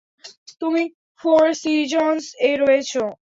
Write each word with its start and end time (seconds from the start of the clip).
তুমি 0.61 0.83
ফোর 1.21 1.45
সিজনস-এ 1.61 2.51
রয়েছ। 2.61 2.91